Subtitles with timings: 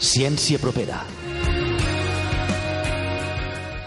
[0.00, 1.02] Ciència propera.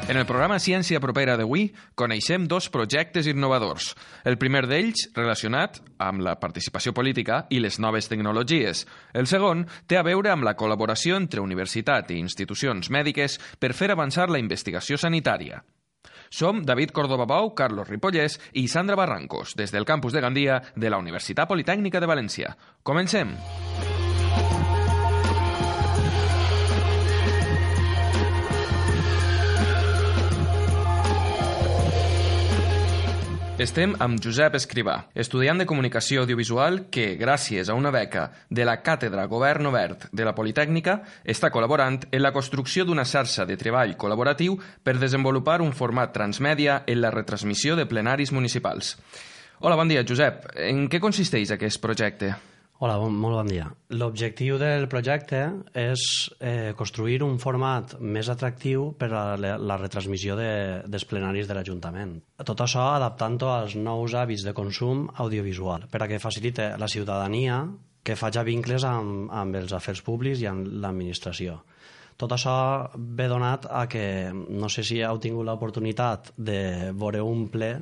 [0.06, 3.96] En el programa Ciència propera d'avui coneixem dos projectes innovadors.
[4.22, 8.84] El primer d'ells relacionat amb la participació política i les noves tecnologies.
[9.18, 13.90] El segon té a veure amb la col·laboració entre universitat i institucions mèdiques per fer
[13.90, 15.64] avançar la investigació sanitària.
[16.30, 20.94] Som David Córdoba Bou, Carlos Ripollès i Sandra Barrancos, des del campus de Gandia de
[20.94, 22.54] la Universitat Politècnica de València.
[22.84, 23.34] Comencem!
[33.64, 38.76] Estem amb Josep Escrivà, estudiant de comunicació audiovisual que, gràcies a una beca de la
[38.84, 43.96] Càtedra Govern Obert de la Politècnica, està col·laborant en la construcció d'una xarxa de treball
[43.96, 48.98] col·laboratiu per desenvolupar un format transmèdia en la retransmissió de plenaris municipals.
[49.62, 50.50] Hola, bon dia, Josep.
[50.60, 52.36] En què consisteix aquest projecte?
[52.82, 53.68] Hola, bon, molt bon dia.
[53.94, 55.40] L'objectiu del projecte
[55.78, 56.02] és
[56.42, 60.50] eh, construir un format més atractiu per a la, la retransmissió de,
[60.90, 62.18] dels plenaris de l'Ajuntament.
[62.44, 67.62] Tot això adaptant-ho als nous hàbits de consum audiovisual, per a que facilite la ciutadania
[68.04, 71.62] que faci vincles amb, amb els afers públics i amb l'administració.
[72.20, 72.58] Tot això
[72.98, 77.74] ve donat a que no sé si heu tingut l'oportunitat de veure un ple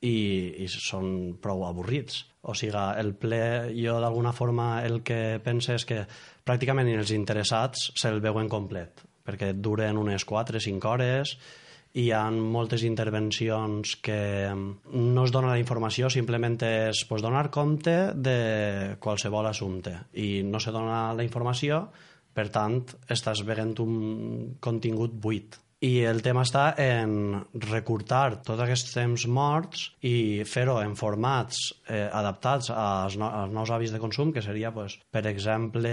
[0.00, 0.16] i,
[0.62, 3.42] i són prou avorrits o sigui, el ple,
[3.76, 6.02] jo d'alguna forma el que pense és que
[6.48, 11.36] pràcticament els interessats se'l veuen complet, perquè duren unes 4-5 hores
[11.98, 14.20] i hi ha moltes intervencions que
[14.52, 19.94] no es dona la informació, simplement és pues, donar compte de qualsevol assumpte.
[20.12, 21.86] I no se dona la informació,
[22.32, 23.96] per tant, estàs veient un
[24.60, 27.12] contingut buit i el tema està en
[27.68, 33.70] recurtar tots aquests temps morts i fer-ho en formats eh, adaptats als, no, als nous
[33.70, 35.92] hàbits de consum, que seria, pues, per exemple,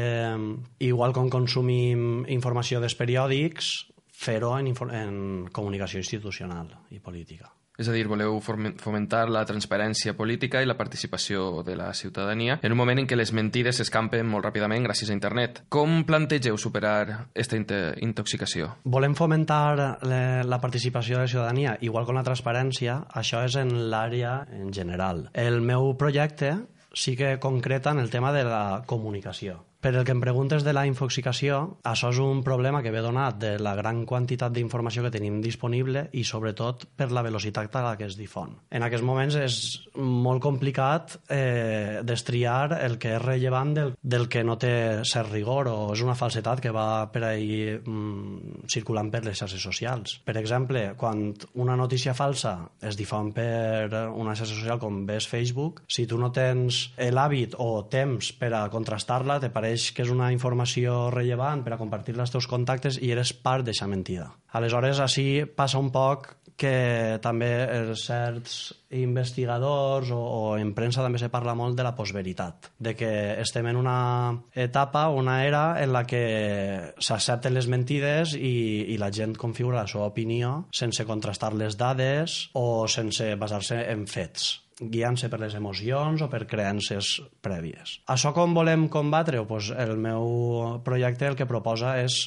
[0.79, 3.75] igual com consumim informació dels periòdics,
[4.15, 5.21] fer-ho en, en
[5.53, 7.51] comunicació institucional i política.
[7.77, 12.71] És a dir, voleu fomentar la transparència política i la participació de la ciutadania en
[12.71, 15.63] un moment en què les mentides s'escampen molt ràpidament gràcies a internet.
[15.69, 17.59] Com plantegeu superar aquesta
[18.03, 18.71] intoxicació?
[18.85, 24.45] Volem fomentar la participació de la ciutadania, igual com la transparència, això és en l'àrea
[24.55, 25.27] en general.
[25.33, 26.55] El meu projecte
[26.95, 29.65] sí que concreta en el tema de la comunicació.
[29.85, 33.35] Per el que em preguntes de la infoxicació, això és un problema que ve donat
[33.37, 37.91] de la gran quantitat d'informació que tenim disponible i sobretot per la velocitat a la
[37.99, 38.55] que es difon.
[38.73, 39.57] En aquests moments és
[39.93, 45.69] molt complicat eh, destriar el que és rellevant del, del que no té cert rigor
[45.69, 50.17] o és una falsetat que va per ahir mm, circulant per les xarxes socials.
[50.25, 51.27] Per exemple, quan
[51.61, 56.33] una notícia falsa es difon per una xarxa social com ves Facebook, si tu no
[56.33, 61.73] tens l'hàbit o temps per a contrastar-la, te pareix que és una informació rellevant per
[61.73, 64.31] a compartir-la als teus contactes i eres part d'aquesta mentida.
[64.53, 67.67] Aleshores, així passa un poc que també
[67.99, 73.11] certs investigadors o, o en premsa també se parla molt de la postveritat, de que
[73.41, 79.11] estem en una etapa, una era en la que s'accepten les mentides i, i la
[79.11, 85.29] gent configura la seva opinió sense contrastar les dades o sense basar-se en fets guiant-se
[85.31, 87.15] per les emocions o per creences
[87.45, 87.99] prèvies.
[88.11, 89.45] Això com volem combatre-ho?
[89.47, 92.25] Pues el meu projecte el que proposa és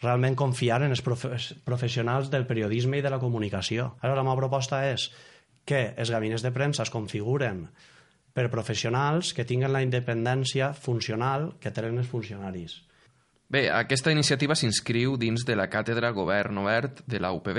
[0.00, 3.92] realment confiar en els profe professionals del periodisme i de la comunicació.
[4.00, 5.10] Ara, la meva proposta és
[5.68, 7.66] que els gabinets de premsa es configuren
[8.32, 12.80] per professionals que tinguen la independència funcional que tenen els funcionaris.
[13.50, 17.58] Bé, aquesta iniciativa s'inscriu dins de la Càtedra Govern Obert de la UPB.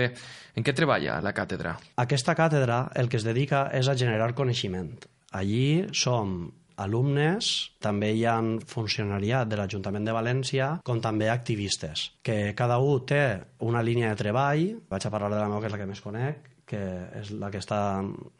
[0.56, 1.74] En què treballa la càtedra?
[2.00, 4.94] Aquesta càtedra el que es dedica és a generar coneixement.
[5.36, 6.46] Allí som
[6.80, 7.50] alumnes,
[7.84, 8.38] també hi ha
[8.72, 13.26] funcionariat de l'Ajuntament de València, com també activistes, que cada un té
[13.68, 16.04] una línia de treball, vaig a parlar de la meva, que és la que més
[16.06, 16.82] conec, que
[17.20, 17.82] és la que està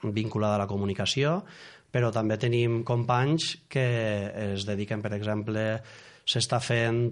[0.08, 1.42] vinculada a la comunicació,
[1.92, 3.86] però també tenim companys que
[4.54, 5.66] es dediquen, per exemple,
[6.32, 7.04] s'està fent,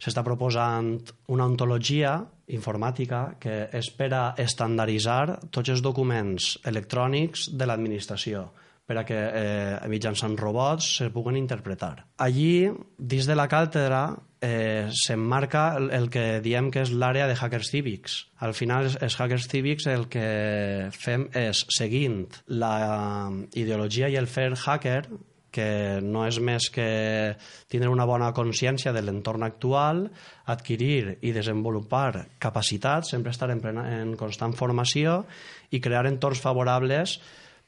[0.00, 0.94] s'està proposant
[1.34, 2.16] una ontologia
[2.52, 8.48] informàtica que és per a estandarditzar tots els documents electrònics de l'administració
[8.92, 11.94] per a que eh, mitjançant robots se puguen interpretar.
[12.20, 14.02] Allí, dins de la càtedra,
[14.42, 18.18] eh, s'emmarca el, el que diem que és l'àrea de hackers cívics.
[18.42, 24.50] Al final, els, hackers cívics el que fem és, seguint la ideologia i el fer
[24.58, 25.04] hacker,
[25.52, 27.36] que no és més que
[27.70, 30.06] tindre una bona consciència de l'entorn actual,
[30.48, 35.22] adquirir i desenvolupar capacitats, sempre estar en, en constant formació
[35.70, 37.20] i crear entorns favorables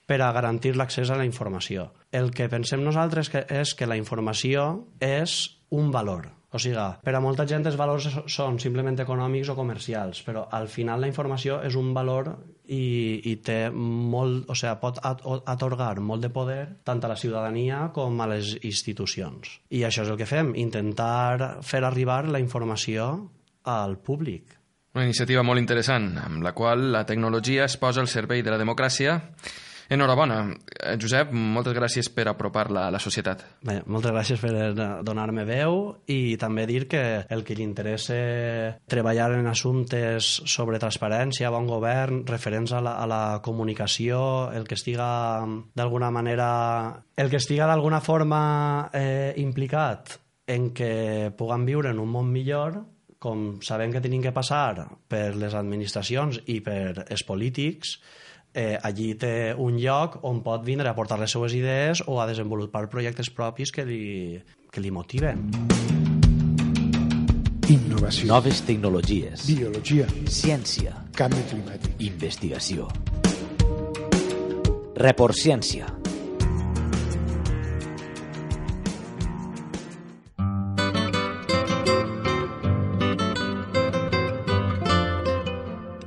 [0.07, 1.91] per a garantir l'accés a la informació.
[2.13, 6.29] El que pensem nosaltres que és que la informació és un valor.
[6.55, 10.69] O sigui, per a molta gent els valors són simplement econòmics o comercials, però al
[10.71, 12.31] final la informació és un valor
[12.71, 17.89] i, i té molt, o sigui, pot atorgar molt de poder tant a la ciutadania
[17.97, 19.59] com a les institucions.
[19.75, 23.11] I això és el que fem, intentar fer arribar la informació
[23.65, 24.55] al públic.
[24.95, 28.61] Una iniciativa molt interessant, amb la qual la tecnologia es posa al servei de la
[28.63, 29.19] democràcia
[29.89, 30.39] Enhorabona.
[30.51, 33.45] Eh, Josep, moltes gràcies per apropar-la a la societat.
[33.65, 34.53] Bé, moltes gràcies per
[35.05, 38.17] donar-me veu i també dir que el que li interessa
[38.91, 44.79] treballar en assumptes sobre transparència, bon govern, referents a la, a la comunicació, el que
[44.79, 45.07] estiga
[45.75, 52.11] d'alguna manera el que estiga d'alguna forma eh, implicat en que puguem viure en un
[52.11, 52.83] món millor,
[53.25, 57.97] com sabem que tenim que passar per les administracions i per els polítics,
[58.53, 62.29] eh, allí té un lloc on pot vindre a portar les seues idees o a
[62.29, 64.05] desenvolupar projectes propis que li,
[64.71, 65.49] que li motiven.
[67.65, 68.29] Innovació.
[68.29, 69.49] Noves tecnologies.
[69.49, 70.07] Biologia.
[70.29, 70.93] Ciència.
[71.17, 71.97] Canvi climàtic.
[72.13, 72.91] Investigació.
[75.01, 76.04] Report Ciència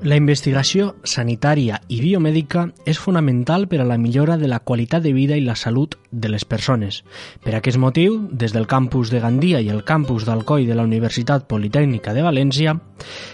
[0.08, 5.12] La investigació sanitària i biomèdica és fonamental per a la millora de la qualitat de
[5.12, 7.02] vida i la salut de les persones.
[7.44, 11.50] Per aquest motiu, des del campus de Gandia i el campus d'Alcoi de la Universitat
[11.52, 12.78] Politècnica de València,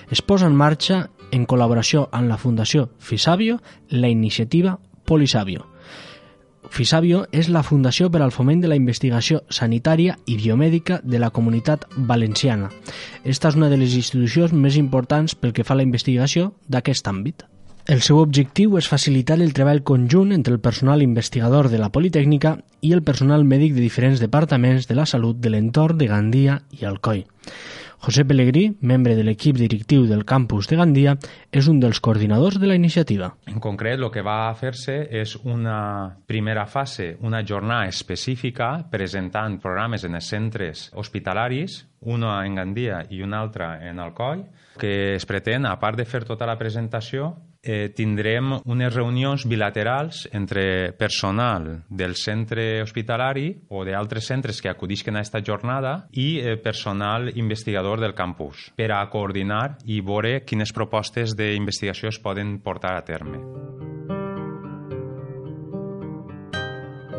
[0.10, 3.60] es posa en marxa, en col·laboració amb la Fundació Fisabio,
[3.90, 5.68] la iniciativa Polisabio,
[6.70, 11.30] FISABIO és la Fundació per al Foment de la Investigació Sanitària i Biomèdica de la
[11.30, 12.70] Comunitat Valenciana.
[13.24, 17.08] Esta és una de les institucions més importants pel que fa a la investigació d'aquest
[17.08, 17.44] àmbit.
[17.86, 22.56] El seu objectiu és facilitar el treball conjunt entre el personal investigador de la Politècnica
[22.80, 26.86] i el personal mèdic de diferents departaments de la salut de l'entorn de Gandia i
[26.88, 27.26] Alcoi.
[28.04, 31.14] José Pellegrí, membre de l'equip directiu del campus de Gandia,
[31.56, 33.30] és un dels coordinadors de la iniciativa.
[33.48, 35.78] En concret, el que va fer-se és una
[36.28, 43.22] primera fase, una jornada específica presentant programes en els centres hospitalaris, una en Gandia i
[43.22, 44.44] una altra en Alcoi,
[44.80, 47.34] que es pretén, a part de fer tota la presentació,
[47.64, 55.16] eh, tindrem unes reunions bilaterals entre personal del centre hospitalari o d'altres centres que acudisquen
[55.16, 60.76] a aquesta jornada i eh, personal investigador del campus per a coordinar i veure quines
[60.76, 63.40] propostes d'investigació es poden portar a terme.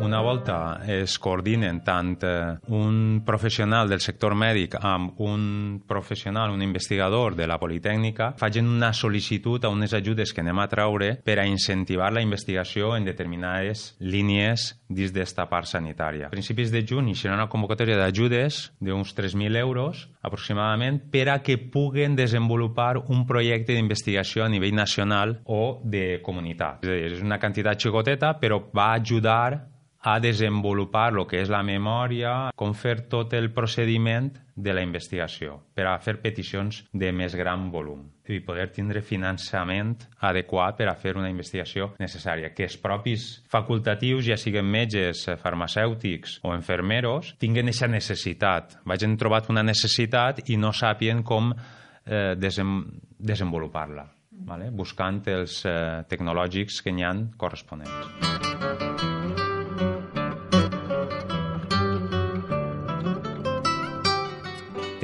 [0.05, 6.61] Una volta es coordinen tant eh, un professional del sector mèdic amb un professional, un
[6.61, 11.39] investigador de la Politècnica, facin una sol·licitud a unes ajudes que anem a traure per
[11.41, 16.29] a incentivar la investigació en determinades línies dins d'esta part sanitària.
[16.29, 21.57] A principis de juny serà una convocatòria d'ajudes d'uns 3.000 euros aproximadament per a que
[21.57, 26.85] puguen desenvolupar un projecte d'investigació a nivell nacional o de comunitat.
[26.85, 29.74] És, dir, és una quantitat xicoteta, però va ajudar
[30.05, 35.57] a desenvolupar el que és la memòria, com fer tot el procediment de la investigació
[35.75, 39.95] per a fer peticions de més gran volum i poder tindre finançament
[40.29, 42.53] adequat per a fer una investigació necessària.
[42.53, 48.77] Que els propis facultatius, ja siguin metges, farmacèutics o enfermeros, tinguen aquesta necessitat.
[48.85, 52.77] Vagin trobat una necessitat i no sàpien com eh, desem
[53.17, 54.07] desenvolupar-la,
[54.45, 54.69] vale?
[54.69, 58.34] buscant els eh, tecnològics que n'hi han corresponents.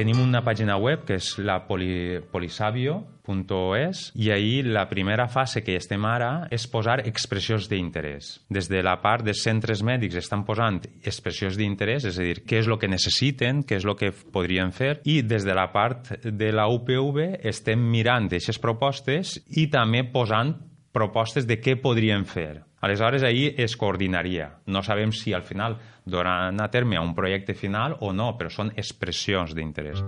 [0.01, 5.75] Tenim una pàgina web que és la poli, polisabio.es i ahir la primera fase que
[5.77, 8.31] estem ara és posar expressions d'interès.
[8.49, 12.63] Des de la part dels centres mèdics estan posant expressions d'interès, és a dir, què
[12.63, 16.15] és el que necessiten, què és el que podrien fer, i des de la part
[16.25, 20.55] de la UPV estem mirant aquestes propostes i també posant
[20.91, 22.63] propostes de què podrien fer.
[22.81, 24.55] Aleshores, ahir es coordinaria.
[24.65, 28.73] No sabem si al final duran a terme un projecte final o no, però són
[28.75, 30.03] expressions d'interès.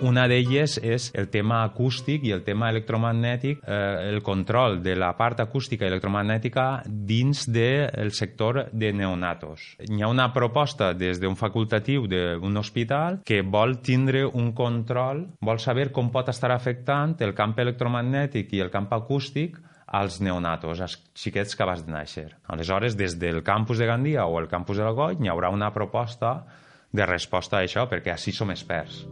[0.00, 5.10] Una d'elles és el tema acústic i el tema electromagnètic, eh, el control de la
[5.16, 9.76] part acústica i electromagnètica dins del sector de neonatos.
[9.84, 15.60] Hi ha una proposta des d'un facultatiu d'un hospital que vol tindre un control, vol
[15.60, 19.60] saber com pot estar afectant el camp electromagnètic i el camp acústic
[19.90, 22.28] als neonatos, als xiquets que vas de néixer.
[22.46, 25.72] Aleshores, des del campus de Gandia o el campus de la Goll, hi haurà una
[25.74, 26.44] proposta
[26.92, 29.04] de resposta a això, perquè així som experts.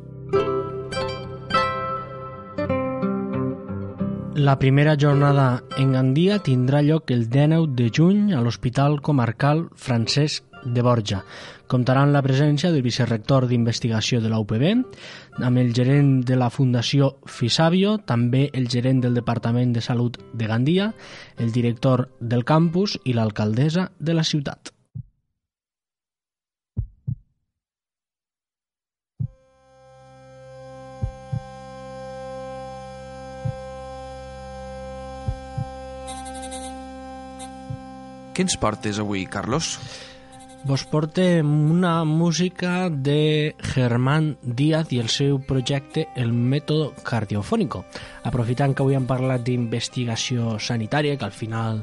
[4.38, 10.44] La primera jornada en Gandia tindrà lloc el 19 de juny a l'Hospital Comarcal Francesc
[10.64, 11.24] de Borja.
[11.66, 14.38] Comptaran la presència del vicerrector d'investigació de la
[15.44, 20.48] amb el gerent de la Fundació Fisabio, també el gerent del Departament de Salut de
[20.50, 20.92] Gandia,
[21.38, 24.72] el director del campus i l'alcaldessa de la ciutat.
[38.38, 39.72] Què ens portes avui, Carlos?
[40.68, 47.86] Vos portem una música de Germán Díaz i el seu projecte El Método Cardiofónico.
[48.28, 51.80] Aprofitant que avui hem parlat d'investigació sanitària, que al final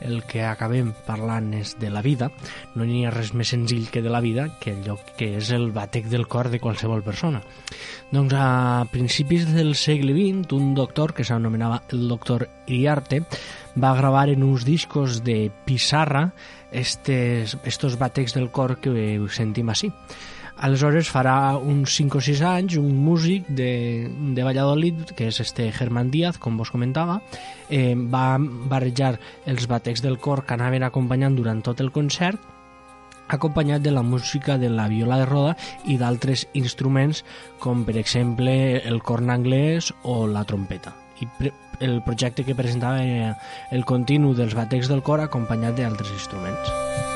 [0.00, 2.30] el que acabem parlant és de la vida,
[2.74, 5.70] no n'hi ha res més senzill que de la vida que allò que és el
[5.72, 7.42] batec del cor de qualsevol persona.
[8.12, 13.22] Doncs a principis del segle XX, un doctor que s'anomenava el doctor Iriarte
[13.76, 16.30] va gravar en uns discos de pissarra
[16.70, 19.92] estos batecs del cor que sentim així.
[20.56, 25.68] Aleshores farà uns 5 o 6 anys un músic de, de Valladolid, que és este
[25.72, 27.20] Germán Díaz, com vos comentava,
[27.68, 32.40] eh, va barrejar els batecs del cor que anaven acompanyant durant tot el concert
[33.28, 37.24] acompanyat de la música de la viola de roda i d'altres instruments
[37.58, 40.94] com per exemple el corn anglès o la trompeta.
[41.20, 41.28] I
[41.80, 43.34] el projecte que presentava era
[43.72, 47.15] el continu dels batecs del cor acompanyat d'altres instruments.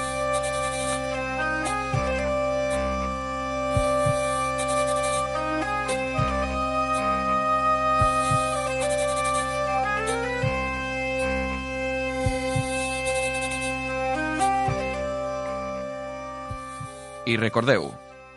[17.31, 17.85] I recordeu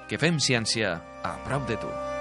[0.05, 0.93] que fem ciència
[1.25, 2.12] a prop de tu.